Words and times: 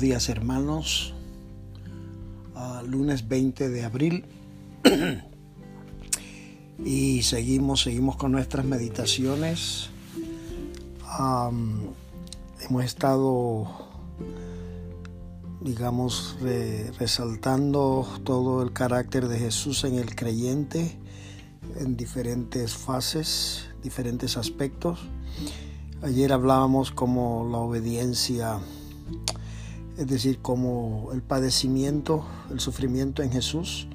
Días 0.00 0.28
hermanos. 0.28 1.14
Uh, 2.54 2.84
lunes 2.86 3.28
20 3.28 3.68
de 3.68 3.84
abril. 3.84 4.24
y 6.84 7.22
seguimos, 7.22 7.82
seguimos 7.82 8.16
con 8.16 8.32
nuestras 8.32 8.64
meditaciones. 8.64 9.90
Hemos 12.60 12.84
estado, 12.84 13.68
digamos, 15.60 16.36
re, 16.40 16.90
resaltando 16.98 18.06
todo 18.24 18.62
el 18.62 18.72
carácter 18.72 19.28
de 19.28 19.38
Jesús 19.38 19.84
en 19.84 19.94
el 19.94 20.16
creyente 20.16 20.98
en 21.76 21.96
diferentes 21.96 22.74
fases, 22.74 23.66
diferentes 23.82 24.36
aspectos. 24.36 25.00
Ayer 26.02 26.32
hablábamos 26.32 26.90
como 26.90 27.48
la 27.50 27.58
obediencia, 27.58 28.58
es 29.96 30.06
decir, 30.06 30.40
como 30.40 31.10
el 31.12 31.22
padecimiento, 31.22 32.24
el 32.50 32.60
sufrimiento 32.60 33.22
en 33.22 33.30
Jesús 33.30 33.88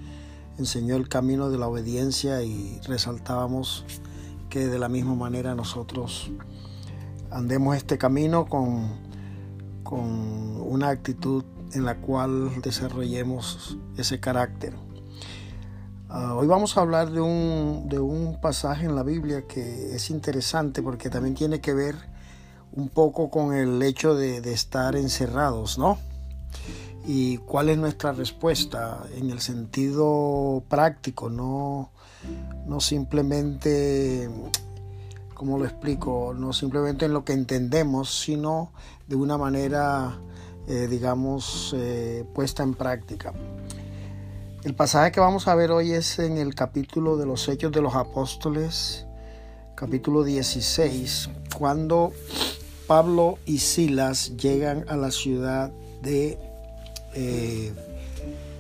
enseñó 0.58 0.96
el 0.96 1.08
camino 1.08 1.50
de 1.50 1.58
la 1.58 1.68
obediencia 1.68 2.44
y 2.44 2.80
resaltábamos 2.86 3.86
que 4.50 4.68
de 4.68 4.78
la 4.78 4.90
misma 4.90 5.16
manera 5.16 5.56
nosotros 5.56 6.32
andemos 7.32 7.78
este 7.78 7.98
camino 7.98 8.48
con, 8.48 8.90
con 9.84 10.02
una 10.62 10.90
actitud 10.90 11.44
en 11.74 11.86
la 11.86 12.02
cual 12.02 12.62
desarrollemos 12.62 13.78
ese 13.98 14.20
carácter. 14.20 14.74
Uh, 16.10 16.34
hoy 16.34 16.48
vamos 16.48 16.76
a 16.76 16.82
hablar 16.82 17.12
de 17.12 17.22
un, 17.22 17.88
de 17.88 18.00
un, 18.00 18.42
pasaje 18.42 18.86
en 18.86 18.96
la 18.96 19.04
Biblia 19.04 19.46
que 19.46 19.96
es 19.96 20.10
interesante 20.10 20.82
porque 20.82 21.10
también 21.10 21.36
tiene 21.36 21.62
que 21.62 21.74
ver 21.74 21.96
un 22.74 22.90
poco 22.90 23.30
con 23.30 23.54
el 23.54 23.82
hecho 23.82 24.16
de, 24.16 24.38
estar 24.52 24.96
encerrados, 24.96 25.78
¿no? 25.78 25.98
Y 27.08 27.38
cuál 27.38 27.70
es 27.70 27.78
nuestra 27.78 28.12
respuesta 28.12 29.04
en 29.16 29.30
el 29.32 29.40
sentido 29.40 30.64
práctico, 30.70 31.30
no, 31.30 31.90
no 32.68 32.80
simplemente, 32.80 34.30
¿cómo 35.34 35.58
lo 35.58 35.66
explico? 35.66 36.34
No 36.38 36.54
simplemente 36.54 37.06
en 37.06 37.14
lo 37.14 37.24
que 37.24 37.34
entendemos, 37.34 38.20
sino 38.20 38.72
de 39.08 39.16
una 39.16 39.38
manera, 39.38 40.20
eh, 40.68 40.88
digamos, 40.90 41.74
eh, 41.76 42.26
puesta 42.34 42.64
en 42.64 42.76
práctica. 42.76 43.34
El 44.64 44.76
pasaje 44.76 45.12
que 45.14 45.22
vamos 45.22 45.48
a 45.48 45.56
ver 45.56 45.72
hoy 45.72 45.94
es 45.94 46.20
en 46.20 46.38
el 46.38 46.54
capítulo 46.54 47.16
de 47.16 47.26
los 47.26 47.48
Hechos 47.48 47.72
de 47.72 47.82
los 47.82 47.96
Apóstoles, 47.96 49.06
capítulo 49.74 50.24
16, 50.24 51.30
cuando 51.58 52.12
Pablo 52.90 53.38
y 53.46 53.60
Silas 53.60 54.36
llegan 54.36 54.84
a 54.88 54.98
la 54.98 55.12
ciudad 55.12 55.72
de, 56.02 56.40
eh, 57.14 57.72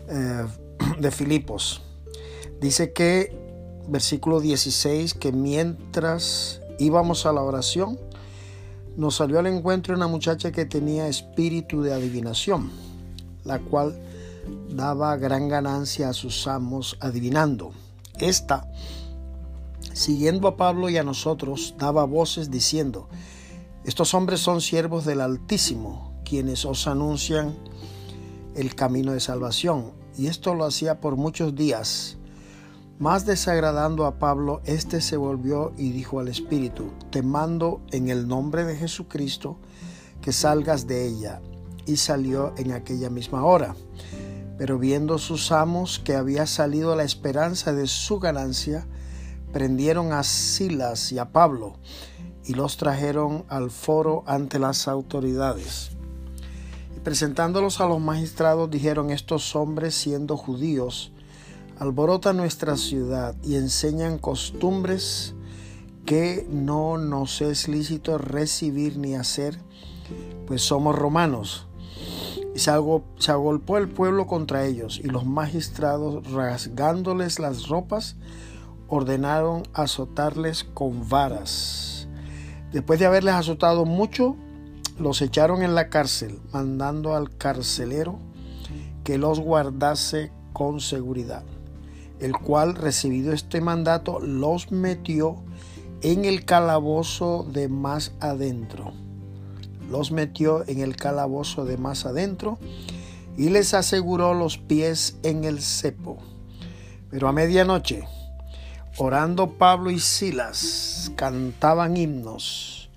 eh, 0.07 0.45
de 0.99 1.09
Filipos. 1.09 1.81
Dice 2.61 2.93
que, 2.93 3.35
versículo 3.87 4.39
16, 4.39 5.15
que 5.15 5.31
mientras 5.31 6.61
íbamos 6.77 7.25
a 7.25 7.33
la 7.33 7.41
oración, 7.41 7.99
nos 8.95 9.15
salió 9.15 9.39
al 9.39 9.47
encuentro 9.47 9.95
una 9.95 10.05
muchacha 10.05 10.51
que 10.51 10.65
tenía 10.65 11.07
espíritu 11.07 11.81
de 11.81 11.95
adivinación, 11.95 12.69
la 13.45 13.57
cual 13.57 13.99
daba 14.69 15.17
gran 15.17 15.49
ganancia 15.49 16.07
a 16.07 16.13
sus 16.13 16.45
amos 16.45 16.97
adivinando. 16.99 17.71
Esta, 18.19 18.69
siguiendo 19.91 20.47
a 20.47 20.55
Pablo 20.55 20.87
y 20.87 20.97
a 20.97 21.03
nosotros, 21.03 21.73
daba 21.79 22.03
voces 22.05 22.51
diciendo, 22.51 23.09
estos 23.89 24.13
hombres 24.13 24.39
son 24.39 24.61
siervos 24.61 25.03
del 25.03 25.19
Altísimo, 25.19 26.13
quienes 26.23 26.63
os 26.63 26.85
anuncian 26.85 27.55
el 28.53 28.75
camino 28.75 29.13
de 29.13 29.19
salvación. 29.19 29.93
Y 30.15 30.27
esto 30.27 30.53
lo 30.53 30.65
hacía 30.65 31.01
por 31.01 31.15
muchos 31.15 31.55
días. 31.55 32.17
Más 32.99 33.25
desagradando 33.25 34.05
a 34.05 34.19
Pablo, 34.19 34.61
éste 34.65 35.01
se 35.01 35.17
volvió 35.17 35.73
y 35.75 35.89
dijo 35.89 36.19
al 36.19 36.27
Espíritu, 36.27 36.91
te 37.09 37.23
mando 37.23 37.81
en 37.89 38.09
el 38.09 38.27
nombre 38.27 38.63
de 38.63 38.75
Jesucristo 38.75 39.57
que 40.21 40.33
salgas 40.33 40.85
de 40.85 41.07
ella. 41.07 41.41
Y 41.87 41.97
salió 41.97 42.53
en 42.57 42.73
aquella 42.73 43.09
misma 43.09 43.43
hora. 43.43 43.75
Pero 44.59 44.77
viendo 44.77 45.17
sus 45.17 45.51
amos 45.51 45.97
que 45.97 46.13
había 46.13 46.45
salido 46.45 46.95
la 46.95 47.05
esperanza 47.05 47.73
de 47.73 47.87
su 47.87 48.19
ganancia, 48.19 48.85
prendieron 49.51 50.13
a 50.13 50.21
Silas 50.21 51.11
y 51.11 51.17
a 51.17 51.31
Pablo 51.31 51.79
y 52.49 52.55
los 52.55 52.77
trajeron 52.77 53.45
al 53.47 53.69
foro 53.69 54.23
ante 54.25 54.57
las 54.57 54.87
autoridades. 54.87 55.91
Y 56.97 56.99
presentándolos 57.01 57.79
a 57.79 57.85
los 57.85 57.99
magistrados 58.01 58.71
dijeron, 58.71 59.11
estos 59.11 59.55
hombres 59.55 59.93
siendo 59.93 60.35
judíos, 60.35 61.11
alborotan 61.77 62.37
nuestra 62.37 62.75
ciudad 62.75 63.35
y 63.43 63.53
enseñan 63.53 64.17
costumbres 64.17 65.35
que 66.07 66.47
no 66.49 66.97
nos 66.97 67.39
es 67.41 67.67
lícito 67.67 68.17
recibir 68.17 68.97
ni 68.97 69.13
hacer, 69.13 69.59
pues 70.47 70.63
somos 70.63 70.95
romanos 70.95 71.67
y 72.55 72.57
se, 72.57 72.71
agolpó 72.71 73.77
el 73.77 73.89
pueblo 73.89 74.25
contra 74.25 74.65
ellos, 74.65 74.99
y 75.03 75.07
los 75.07 75.23
magistrados, 75.23 76.31
rasgándoles 76.31 77.37
las 77.37 77.67
ropas, 77.67 78.15
ordenaron 78.87 79.67
azotarles 79.75 80.63
con 80.63 81.07
varas. 81.07 81.98
Después 82.71 82.99
de 82.99 83.05
haberles 83.05 83.33
azotado 83.33 83.85
mucho, 83.85 84.35
los 84.99 85.21
echaron 85.21 85.63
en 85.63 85.75
la 85.75 85.89
cárcel, 85.89 86.39
mandando 86.51 87.15
al 87.15 87.35
carcelero 87.35 88.19
que 89.03 89.17
los 89.17 89.39
guardase 89.39 90.31
con 90.53 90.79
seguridad, 90.79 91.43
el 92.19 92.33
cual, 92.33 92.75
recibido 92.75 93.33
este 93.33 93.61
mandato, 93.61 94.19
los 94.19 94.71
metió 94.71 95.37
en 96.01 96.25
el 96.25 96.45
calabozo 96.45 97.45
de 97.51 97.67
más 97.69 98.13
adentro 98.19 98.93
los 99.89 100.11
metió 100.11 100.67
en 100.67 100.79
el 100.79 100.95
calabozo 100.95 101.65
de 101.65 101.77
más 101.77 102.05
adentro 102.05 102.57
y 103.37 103.49
les 103.49 103.73
aseguró 103.73 104.33
los 104.33 104.57
pies 104.57 105.17
en 105.23 105.43
el 105.43 105.61
cepo. 105.61 106.17
Pero 107.09 107.27
a 107.27 107.31
medianoche, 107.31 108.03
orando 108.99 109.51
Pablo 109.51 109.91
y 109.91 109.99
Silas, 109.99 111.13
cantaban 111.15 111.95
himnos, 111.95 112.89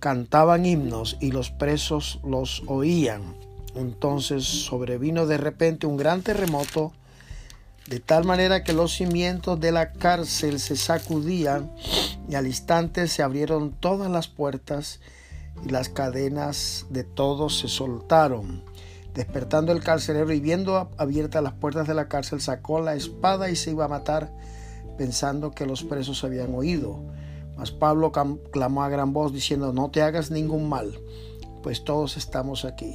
cantaban 0.00 0.66
himnos 0.66 1.16
y 1.18 1.32
los 1.32 1.50
presos 1.50 2.20
los 2.22 2.62
oían. 2.66 3.34
Entonces 3.74 4.44
sobrevino 4.44 5.26
de 5.26 5.38
repente 5.38 5.86
un 5.86 5.96
gran 5.96 6.20
terremoto, 6.20 6.92
de 7.86 8.00
tal 8.00 8.24
manera 8.24 8.62
que 8.62 8.74
los 8.74 8.96
cimientos 8.96 9.58
de 9.58 9.72
la 9.72 9.92
cárcel 9.92 10.60
se 10.60 10.76
sacudían 10.76 11.72
y 12.28 12.34
al 12.34 12.46
instante 12.46 13.08
se 13.08 13.22
abrieron 13.22 13.72
todas 13.72 14.10
las 14.10 14.28
puertas 14.28 15.00
y 15.64 15.70
las 15.70 15.88
cadenas 15.88 16.84
de 16.90 17.04
todos 17.04 17.58
se 17.58 17.68
soltaron. 17.68 18.62
Despertando 19.14 19.72
el 19.72 19.82
carcelero 19.82 20.30
y 20.34 20.40
viendo 20.40 20.90
abiertas 20.98 21.42
las 21.42 21.54
puertas 21.54 21.88
de 21.88 21.94
la 21.94 22.08
cárcel, 22.08 22.42
sacó 22.42 22.82
la 22.82 22.94
espada 22.94 23.48
y 23.48 23.56
se 23.56 23.70
iba 23.70 23.86
a 23.86 23.88
matar, 23.88 24.30
pensando 24.98 25.52
que 25.52 25.64
los 25.64 25.84
presos 25.84 26.24
habían 26.24 26.54
oído. 26.54 27.00
Mas 27.56 27.70
Pablo 27.70 28.12
clamó 28.50 28.82
a 28.82 28.88
gran 28.88 29.12
voz 29.14 29.32
diciendo, 29.32 29.72
no 29.72 29.90
te 29.90 30.02
hagas 30.02 30.30
ningún 30.30 30.68
mal, 30.68 31.00
pues 31.62 31.84
todos 31.84 32.16
estamos 32.16 32.64
aquí. 32.64 32.94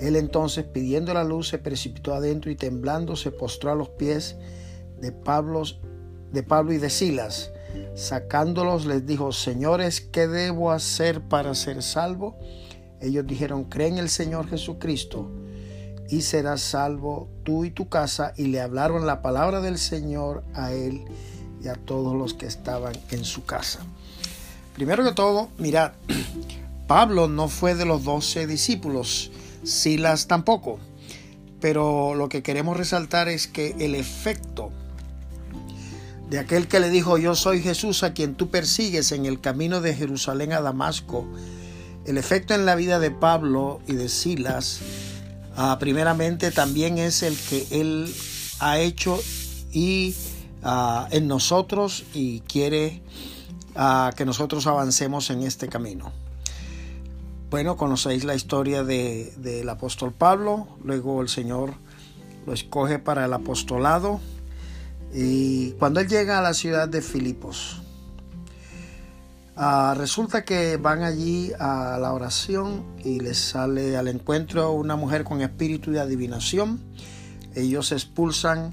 Él 0.00 0.16
entonces, 0.16 0.64
pidiendo 0.64 1.14
la 1.14 1.22
luz, 1.22 1.48
se 1.48 1.58
precipitó 1.58 2.12
adentro 2.12 2.50
y 2.50 2.56
temblando 2.56 3.14
se 3.14 3.30
postró 3.30 3.70
a 3.70 3.76
los 3.76 3.90
pies 3.90 4.36
de 5.00 5.12
Pablo, 5.12 5.62
y 6.72 6.78
de 6.78 6.90
Silas 6.90 7.52
Sacándolos 7.94 8.86
les 8.86 9.06
dijo, 9.06 9.32
señores, 9.32 10.00
¿qué 10.00 10.26
debo 10.26 10.72
hacer 10.72 11.20
para 11.20 11.54
ser 11.54 11.82
salvo? 11.82 12.38
Ellos 13.00 13.26
dijeron, 13.26 13.64
cree 13.64 13.88
en 13.88 13.98
el 13.98 14.08
Señor 14.08 14.48
Jesucristo 14.48 15.30
y 16.10 16.22
serás 16.22 16.60
salvo 16.60 17.28
tú 17.44 17.64
y 17.64 17.70
tu 17.70 17.88
casa. 17.88 18.32
Y 18.36 18.46
le 18.46 18.60
hablaron 18.60 19.06
la 19.06 19.22
palabra 19.22 19.60
del 19.60 19.78
Señor 19.78 20.44
a 20.54 20.72
él 20.72 21.04
y 21.62 21.68
a 21.68 21.74
todos 21.74 22.14
los 22.14 22.34
que 22.34 22.46
estaban 22.46 22.94
en 23.10 23.24
su 23.24 23.44
casa. 23.44 23.80
Primero 24.74 25.04
que 25.04 25.12
todo, 25.12 25.48
mirad, 25.58 25.92
Pablo 26.86 27.28
no 27.28 27.48
fue 27.48 27.74
de 27.74 27.84
los 27.84 28.04
doce 28.04 28.46
discípulos, 28.46 29.30
Silas 29.64 30.26
tampoco. 30.26 30.78
Pero 31.60 32.14
lo 32.14 32.28
que 32.28 32.42
queremos 32.42 32.76
resaltar 32.76 33.28
es 33.28 33.46
que 33.46 33.76
el 33.78 33.94
efecto 33.94 34.72
de 36.28 36.38
aquel 36.38 36.66
que 36.66 36.80
le 36.80 36.88
dijo, 36.88 37.18
yo 37.18 37.34
soy 37.34 37.60
Jesús 37.60 38.02
a 38.02 38.14
quien 38.14 38.34
tú 38.34 38.48
persigues 38.48 39.12
en 39.12 39.26
el 39.26 39.40
camino 39.40 39.80
de 39.82 39.94
Jerusalén 39.94 40.52
a 40.54 40.62
Damasco, 40.62 41.26
el 42.06 42.16
efecto 42.16 42.54
en 42.54 42.64
la 42.64 42.74
vida 42.74 42.98
de 42.98 43.10
Pablo 43.10 43.80
y 43.86 43.92
de 43.92 44.08
Silas, 44.08 44.80
ah, 45.56 45.76
primeramente 45.78 46.50
también 46.50 46.98
es 46.98 47.22
el 47.22 47.36
que 47.36 47.66
él 47.70 48.12
ha 48.60 48.78
hecho 48.78 49.20
y 49.72 50.14
ah, 50.62 51.08
en 51.10 51.28
nosotros 51.28 52.04
y 52.14 52.40
quiere 52.40 53.02
ah, 53.74 54.12
que 54.16 54.24
nosotros 54.24 54.66
avancemos 54.66 55.30
en 55.30 55.42
este 55.42 55.68
camino. 55.68 56.12
bueno, 57.50 57.76
conocéis 57.76 58.24
la 58.24 58.34
historia 58.34 58.82
del 58.82 59.68
apóstol 59.68 60.12
Pablo, 60.12 60.68
luego 60.84 61.20
el 61.20 61.28
Señor 61.28 61.74
lo 62.46 62.52
escoge 62.52 62.98
para 62.98 63.26
el 63.26 63.32
apostolado 63.32 64.20
y 65.12 65.72
cuando 65.72 66.00
él 66.00 66.08
llega 66.08 66.38
a 66.38 66.42
la 66.42 66.54
ciudad 66.54 66.88
de 66.88 67.02
Filipos, 67.02 67.81
ah, 69.62 69.94
resulta 69.96 70.44
que 70.44 70.76
van 70.76 71.02
allí 71.02 71.52
a 71.58 71.98
la 72.00 72.12
oración 72.12 72.84
y 73.04 73.20
les 73.20 73.38
sale 73.38 73.96
al 73.96 74.08
encuentro 74.08 74.72
una 74.72 74.96
mujer 74.96 75.24
con 75.24 75.40
espíritu 75.40 75.90
de 75.90 76.00
adivinación. 76.00 76.80
Ellos 77.54 77.92
expulsan, 77.92 78.70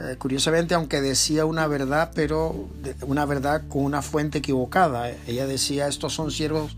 eh, 0.00 0.16
curiosamente, 0.18 0.74
aunque 0.74 1.00
decía 1.00 1.44
una 1.44 1.66
verdad, 1.66 2.10
pero 2.14 2.68
una 3.06 3.24
verdad 3.24 3.62
con 3.68 3.84
una 3.84 4.02
fuente 4.02 4.38
equivocada. 4.38 5.10
Ella 5.26 5.46
decía, 5.46 5.88
estos 5.88 6.14
son 6.14 6.30
siervos 6.30 6.76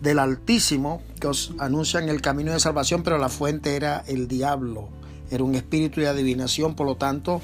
del 0.00 0.18
Altísimo 0.18 1.02
que 1.20 1.28
os 1.28 1.52
anuncian 1.58 2.08
el 2.08 2.20
camino 2.20 2.52
de 2.52 2.60
salvación, 2.60 3.02
pero 3.02 3.18
la 3.18 3.28
fuente 3.28 3.76
era 3.76 4.02
el 4.06 4.28
diablo, 4.28 4.88
era 5.30 5.42
un 5.44 5.54
espíritu 5.54 6.00
de 6.00 6.08
adivinación, 6.08 6.74
por 6.74 6.86
lo 6.86 6.96
tanto 6.96 7.40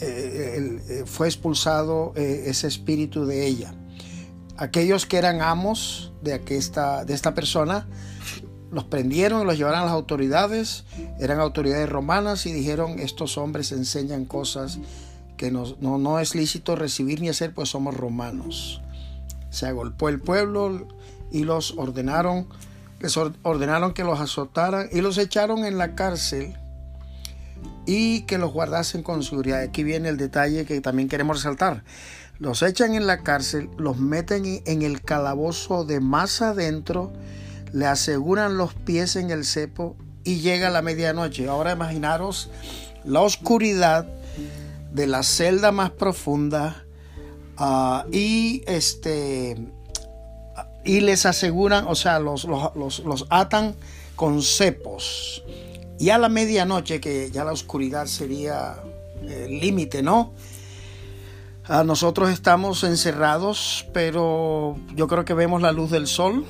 eh, 0.00 1.04
fue 1.06 1.26
expulsado 1.26 2.12
eh, 2.16 2.44
ese 2.46 2.66
espíritu 2.66 3.26
de 3.26 3.46
ella. 3.46 3.74
Aquellos 4.56 5.06
que 5.06 5.18
eran 5.18 5.42
amos 5.42 6.12
de, 6.22 6.40
esta, 6.48 7.04
de 7.04 7.14
esta 7.14 7.34
persona 7.34 7.86
los 8.70 8.84
prendieron 8.84 9.42
y 9.42 9.44
los 9.44 9.56
llevaron 9.56 9.80
a 9.80 9.84
las 9.84 9.92
autoridades, 9.92 10.84
eran 11.20 11.40
autoridades 11.40 11.88
romanas 11.88 12.46
y 12.46 12.52
dijeron, 12.52 12.98
estos 12.98 13.38
hombres 13.38 13.70
enseñan 13.72 14.24
cosas 14.24 14.78
que 15.36 15.50
no, 15.50 16.18
es 16.20 16.34
lícito 16.34 16.74
recibir 16.74 17.20
ni 17.20 17.28
hacer, 17.28 17.52
pues 17.54 17.68
somos 17.68 17.96
romanos 17.96 18.80
se 19.54 19.66
agolpó 19.66 20.08
el 20.08 20.20
pueblo 20.20 20.88
y 21.30 21.44
los 21.44 21.74
ordenaron, 21.78 22.48
ordenaron 23.42 23.94
que 23.94 24.02
los 24.02 24.20
azotaran 24.20 24.88
y 24.92 25.00
los 25.00 25.16
echaron 25.16 25.64
en 25.64 25.78
la 25.78 25.94
cárcel 25.94 26.54
y 27.86 28.22
que 28.22 28.38
los 28.38 28.52
guardasen 28.52 29.02
con 29.02 29.22
seguridad. 29.22 29.60
Aquí 29.60 29.84
viene 29.84 30.08
el 30.08 30.16
detalle 30.16 30.64
que 30.64 30.80
también 30.80 31.08
queremos 31.08 31.38
resaltar. 31.38 31.84
Los 32.38 32.62
echan 32.62 32.94
en 32.94 33.06
la 33.06 33.22
cárcel, 33.22 33.70
los 33.78 33.98
meten 33.98 34.62
en 34.64 34.82
el 34.82 35.02
calabozo 35.02 35.84
de 35.84 36.00
más 36.00 36.42
adentro, 36.42 37.12
le 37.72 37.86
aseguran 37.86 38.56
los 38.56 38.74
pies 38.74 39.16
en 39.16 39.30
el 39.30 39.44
cepo 39.44 39.96
y 40.24 40.40
llega 40.40 40.70
la 40.70 40.82
medianoche. 40.82 41.48
Ahora 41.48 41.72
imaginaros 41.72 42.50
la 43.04 43.20
oscuridad 43.20 44.06
de 44.92 45.06
la 45.06 45.22
celda 45.22 45.72
más 45.72 45.90
profunda, 45.90 46.84
Ah, 47.56 48.06
y 48.10 48.62
este 48.66 49.56
y 50.84 51.00
les 51.00 51.24
aseguran, 51.24 51.86
o 51.86 51.94
sea, 51.94 52.18
los, 52.18 52.44
los, 52.44 53.26
atan 53.30 53.74
con 54.16 54.42
cepos. 54.42 55.42
Y 55.98 56.10
a 56.10 56.18
la 56.18 56.28
medianoche, 56.28 57.00
que 57.00 57.30
ya 57.30 57.44
la 57.44 57.52
oscuridad 57.52 58.06
sería 58.06 58.76
el 59.22 59.60
límite, 59.60 60.02
¿no? 60.02 60.32
A 61.66 61.80
ah, 61.80 61.84
nosotros 61.84 62.30
estamos 62.30 62.84
encerrados, 62.84 63.86
pero 63.94 64.76
yo 64.94 65.08
creo 65.08 65.24
que 65.24 65.32
vemos 65.32 65.62
la 65.62 65.72
luz 65.72 65.90
del 65.90 66.06
sol. 66.06 66.44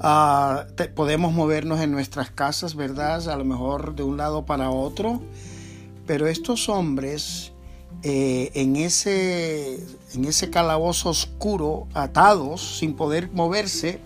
Ah, 0.00 0.66
podemos 0.94 1.32
movernos 1.32 1.80
en 1.80 1.92
nuestras 1.92 2.30
casas, 2.30 2.74
¿verdad? 2.74 3.26
A 3.30 3.36
lo 3.36 3.44
mejor 3.44 3.94
de 3.94 4.02
un 4.02 4.18
lado 4.18 4.44
para 4.44 4.70
otro. 4.70 5.22
Pero 6.06 6.26
estos 6.26 6.68
hombres 6.68 7.52
eh, 8.02 8.50
en, 8.54 8.76
ese, 8.76 9.74
en 10.14 10.24
ese 10.24 10.50
calabozo 10.50 11.10
oscuro, 11.10 11.88
atados, 11.94 12.78
sin 12.78 12.94
poder 12.94 13.30
moverse 13.32 13.98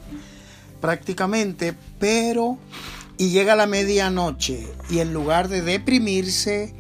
prácticamente, 0.81 1.75
pero 1.99 2.59
y 3.23 3.31
llega 3.31 3.55
la 3.55 3.69
medianoche 3.69 4.67
y 4.91 4.99
en 4.99 5.15
lugar 5.15 5.49
de 5.49 5.63
deprimirse, 5.63 6.75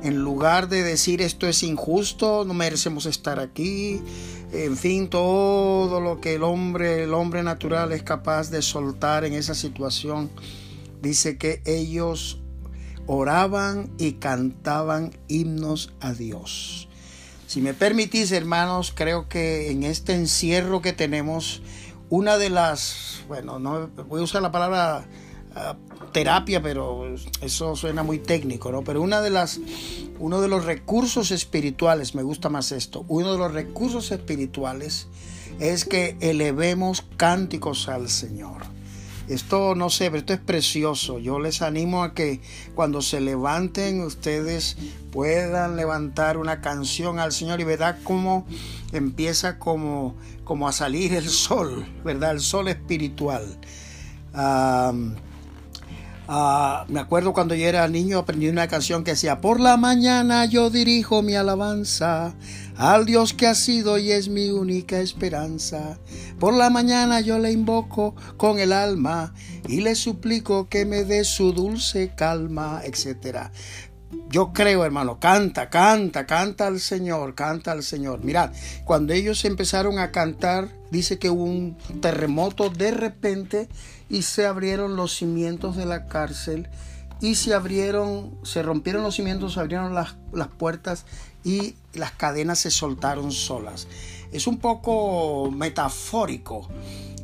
en 0.00 0.18
lugar 0.18 0.68
de 0.68 0.84
decir 0.84 1.20
esto 1.20 1.48
es 1.48 1.64
injusto, 1.64 2.44
no 2.44 2.54
merecemos 2.54 3.04
estar 3.04 3.40
aquí, 3.40 4.00
en 4.52 4.76
fin, 4.76 5.10
todo 5.10 6.00
lo 6.00 6.20
que 6.20 6.36
el 6.36 6.44
hombre, 6.44 7.02
el 7.02 7.14
hombre 7.14 7.42
natural 7.42 7.90
es 7.90 8.04
capaz 8.04 8.48
de 8.48 8.62
soltar 8.62 9.24
en 9.24 9.32
esa 9.32 9.56
situación, 9.56 10.30
dice 11.02 11.36
que 11.36 11.62
ellos 11.64 12.38
oraban 13.08 13.90
y 13.98 14.12
cantaban 14.12 15.18
himnos 15.26 15.92
a 15.98 16.12
Dios. 16.12 16.88
Si 17.48 17.60
me 17.60 17.74
permitís, 17.74 18.30
hermanos, 18.30 18.92
creo 18.94 19.28
que 19.28 19.72
en 19.72 19.82
este 19.82 20.14
encierro 20.14 20.80
que 20.80 20.92
tenemos, 20.92 21.60
una 22.08 22.38
de 22.38 22.50
las, 22.50 23.24
bueno, 23.26 23.58
no 23.58 23.88
voy 24.06 24.20
a 24.20 24.22
usar 24.22 24.42
la 24.42 24.52
palabra 24.52 25.08
ah, 25.56 25.76
terapia, 26.12 26.62
pero 26.62 27.14
eso 27.40 27.76
suena 27.76 28.02
muy 28.02 28.18
técnico, 28.18 28.72
¿no? 28.72 28.82
Pero 28.82 29.02
una 29.02 29.20
de 29.20 29.30
las, 29.30 29.60
uno 30.18 30.40
de 30.40 30.48
los 30.48 30.64
recursos 30.64 31.30
espirituales, 31.30 32.14
me 32.14 32.22
gusta 32.22 32.48
más 32.48 32.72
esto, 32.72 33.04
uno 33.08 33.32
de 33.32 33.38
los 33.38 33.52
recursos 33.52 34.10
espirituales 34.10 35.06
es 35.58 35.84
que 35.84 36.16
elevemos 36.20 37.04
cánticos 37.16 37.88
al 37.88 38.08
Señor. 38.08 38.62
Esto 39.28 39.74
no 39.74 39.90
sé, 39.90 40.06
pero 40.06 40.18
esto 40.18 40.32
es 40.32 40.40
precioso. 40.40 41.18
Yo 41.18 41.38
les 41.38 41.60
animo 41.60 42.02
a 42.02 42.14
que 42.14 42.40
cuando 42.74 43.02
se 43.02 43.20
levanten 43.20 44.00
ustedes 44.00 44.78
puedan 45.12 45.76
levantar 45.76 46.38
una 46.38 46.62
canción 46.62 47.18
al 47.18 47.32
Señor 47.32 47.60
y 47.60 47.64
verá 47.64 47.98
cómo 48.04 48.46
empieza 48.92 49.58
como, 49.58 50.14
como 50.44 50.66
a 50.66 50.72
salir 50.72 51.12
el 51.12 51.28
sol, 51.28 51.86
¿verdad? 52.04 52.32
El 52.32 52.40
sol 52.40 52.68
espiritual. 52.68 53.58
Ah, 56.30 56.84
me 56.88 57.00
acuerdo 57.00 57.32
cuando 57.32 57.54
yo 57.54 57.66
era 57.66 57.88
niño 57.88 58.18
aprendí 58.18 58.48
una 58.48 58.68
canción 58.68 59.02
que 59.02 59.12
decía, 59.12 59.40
por 59.40 59.60
la 59.60 59.78
mañana 59.78 60.44
yo 60.44 60.68
dirijo 60.68 61.22
mi 61.22 61.34
alabanza 61.34 62.34
al 62.76 63.06
Dios 63.06 63.32
que 63.32 63.46
ha 63.46 63.54
sido 63.54 63.96
y 63.96 64.12
es 64.12 64.28
mi 64.28 64.50
única 64.50 65.00
esperanza. 65.00 65.98
Por 66.38 66.52
la 66.52 66.68
mañana 66.68 67.20
yo 67.20 67.38
le 67.38 67.50
invoco 67.50 68.14
con 68.36 68.58
el 68.58 68.74
alma 68.74 69.32
y 69.68 69.80
le 69.80 69.94
suplico 69.94 70.68
que 70.68 70.84
me 70.84 71.04
dé 71.04 71.24
su 71.24 71.54
dulce 71.54 72.12
calma, 72.14 72.82
etc. 72.84 73.48
Yo 74.28 74.52
creo, 74.52 74.84
hermano, 74.84 75.18
canta, 75.18 75.70
canta, 75.70 76.26
canta 76.26 76.66
al 76.66 76.80
Señor, 76.80 77.34
canta 77.34 77.72
al 77.72 77.82
Señor. 77.82 78.22
Mirad, 78.22 78.52
cuando 78.84 79.14
ellos 79.14 79.46
empezaron 79.46 79.98
a 79.98 80.12
cantar, 80.12 80.68
dice 80.90 81.18
que 81.18 81.30
un 81.30 81.78
terremoto 82.02 82.68
de 82.68 82.90
repente 82.90 83.68
y 84.08 84.22
se 84.22 84.46
abrieron 84.46 84.96
los 84.96 85.16
cimientos 85.16 85.76
de 85.76 85.86
la 85.86 86.06
cárcel 86.06 86.68
y 87.20 87.34
se 87.34 87.54
abrieron, 87.54 88.38
se 88.42 88.62
rompieron 88.62 89.02
los 89.02 89.16
cimientos, 89.16 89.54
se 89.54 89.60
abrieron 89.60 89.94
las, 89.94 90.16
las 90.32 90.48
puertas 90.48 91.04
y 91.44 91.74
las 91.92 92.12
cadenas 92.12 92.60
se 92.60 92.70
soltaron 92.70 93.32
solas. 93.32 93.88
Es 94.32 94.46
un 94.46 94.58
poco 94.58 95.50
metafórico, 95.50 96.68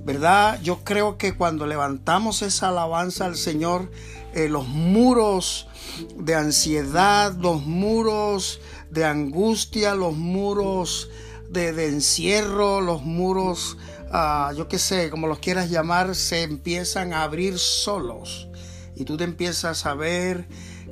¿verdad? 0.05 0.61
Yo 0.63 0.83
creo 0.85 1.17
que 1.17 1.37
cuando 1.37 1.67
levantamos 1.67 2.43
esa 2.43 2.69
alabanza 2.69 3.27
al 3.27 3.37
Señor, 3.37 3.91
eh, 4.35 4.49
los 4.49 4.67
muros 4.67 5.69
de 6.17 6.35
ansiedad, 6.35 7.35
los 7.35 7.65
muros 7.65 8.61
de 8.91 9.05
angustia, 9.05 9.95
los 9.95 10.17
muros 10.17 11.09
de, 11.51 11.87
encierro, 11.87 12.81
los 12.81 13.03
muros, 13.03 13.77
ah, 14.11 14.53
yo 14.57 14.69
qué 14.69 14.79
sé, 14.79 15.11
como 15.11 15.27
los 15.27 15.39
quieras 15.39 15.71
llamar, 15.71 16.15
se 16.15 16.43
empiezan 16.43 17.13
a 17.13 17.23
abrir 17.23 17.59
solos. 17.59 18.49
Y 18.97 19.05
tú 19.05 19.17
te 19.17 19.25
empiezas 19.25 19.87
a 19.87 19.95
ver 19.95 20.47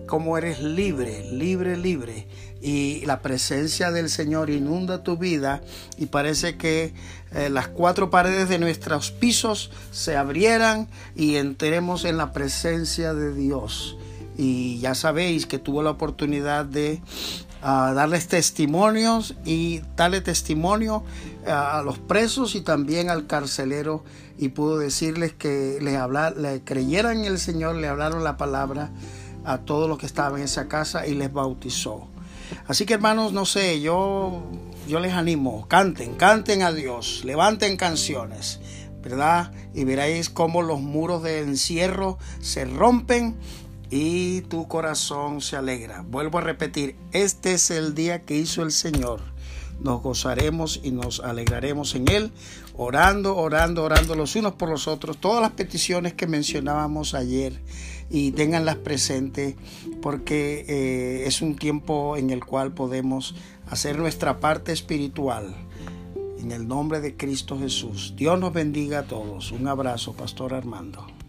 cómo 0.07 0.37
eres 0.37 0.61
libre, 0.61 1.31
libre, 1.31 1.76
libre. 1.76 2.26
Y 2.61 3.04
la 3.07 3.23
presencia 3.23 3.90
del 3.90 4.09
Señor 4.09 4.50
inunda 4.50 5.02
tu 5.02 5.16
vida 5.16 5.62
y 5.97 6.07
parece 6.07 6.57
que 6.57 6.95
eh, 7.33 7.49
las 7.50 7.69
cuatro 7.69 8.11
paredes 8.11 8.49
de 8.49 8.59
nuestros 8.59 9.11
pisos 9.11 9.71
se 9.90 10.16
abrieran 10.16 10.88
y 11.16 11.37
entremos 11.37 12.04
en 12.04 12.16
la 12.19 12.33
presencia 12.33 13.14
de 13.14 13.35
Dios. 13.35 13.97
Y 14.37 14.79
ya 14.79 14.95
sabéis 14.95 15.47
que 15.47 15.59
tuvo 15.59 15.83
la 15.83 15.91
oportunidad 15.91 16.65
de 16.65 17.01
ah, 17.62 17.93
darles 17.95 18.29
testimonios 18.29 19.35
y 19.45 19.83
darle 19.97 20.21
testimonio 20.21 21.05
ah, 21.47 21.79
a 21.79 21.83
los 21.83 21.99
presos 21.99 22.55
y 22.55 22.61
también 22.62 23.11
al 23.11 23.27
carcelero 23.27 24.05
y 24.39 24.49
pudo 24.49 24.79
decirles 24.79 25.33
que 25.33 25.79
le, 25.81 25.97
hablar, 25.97 26.37
le 26.37 26.62
creyeran 26.62 27.19
en 27.19 27.25
el 27.27 27.39
Señor, 27.39 27.77
le 27.77 27.89
hablaron 27.89 28.25
la 28.25 28.37
palabra 28.37 28.91
a 29.45 29.59
todos 29.59 29.89
los 29.89 29.99
que 29.99 30.07
estaban 30.07 30.39
en 30.41 30.45
esa 30.45 30.69
casa 30.69 31.07
y 31.07 31.15
les 31.15 31.33
bautizó. 31.33 32.09
Así 32.67 32.87
que 32.87 32.95
hermanos, 32.95 33.33
no 33.33 33.47
sé, 33.47 33.81
yo, 33.81 34.43
yo 34.89 35.01
les 35.01 35.12
animo, 35.12 35.67
canten, 35.69 36.15
canten 36.15 36.62
a 36.62 36.73
Dios, 36.73 37.23
levanten 37.25 37.77
canciones, 37.77 38.61
¿verdad? 39.03 39.53
Y 39.75 39.85
veréis 39.85 40.31
cómo 40.31 40.62
los 40.62 40.81
muros 40.81 41.23
de 41.23 41.41
encierro 41.41 42.19
se 42.41 42.65
rompen 42.65 43.37
y 43.93 44.41
tu 44.41 44.67
corazón 44.67 45.41
se 45.41 45.57
alegra. 45.57 46.03
Vuelvo 46.03 46.39
a 46.39 46.41
repetir, 46.41 46.97
este 47.13 47.53
es 47.53 47.71
el 47.71 47.95
día 47.95 48.23
que 48.23 48.35
hizo 48.35 48.63
el 48.63 48.73
Señor 48.73 49.21
nos 49.83 50.03
gozaremos 50.03 50.81
y 50.83 50.93
nos 50.93 51.21
alegraremos 51.21 51.95
en 51.95 52.09
Él, 52.09 52.31
orando, 52.77 53.37
orando, 53.37 53.83
orando 53.83 54.15
los 54.15 54.37
unos 54.37 54.55
por 54.55 54.69
los 54.69 54.89
otros. 54.89 55.19
Todas 55.19 55.43
las 55.43 55.53
peticiones 55.53 56.15
que 56.15 56.27
mencionábamos 56.27 57.15
ayer 57.15 57.61
y 58.11 58.33
tenganlas 58.33 58.77
presentes 58.77 59.57
porque 60.01 60.65
eh, 60.69 61.27
es 61.27 61.43
un 61.43 61.57
tiempo 61.57 62.17
en 62.17 62.31
el 62.31 62.45
cual 62.45 62.73
podemos 62.73 63.35
hacer 63.69 63.99
nuestra 63.99 64.41
parte 64.41 64.73
espiritual. 64.73 65.55
En 66.39 66.51
el 66.51 66.67
nombre 66.67 67.01
de 67.01 67.17
Cristo 67.17 67.57
Jesús. 67.59 68.15
Dios 68.17 68.39
nos 68.39 68.53
bendiga 68.53 69.01
a 69.01 69.03
todos. 69.05 69.53
Un 69.53 69.69
abrazo, 69.69 70.13
Pastor 70.13 70.55
Armando. 70.55 71.22